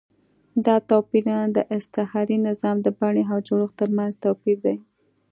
[0.65, 4.77] دا توپیرونه د استثاري نظام د بڼې او جوړښت ترمنځ توپیر دی.